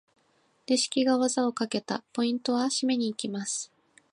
[0.65, 2.03] レシキが技をかけた！
[2.11, 2.65] ポイントは？
[2.65, 3.71] 締めに行きます！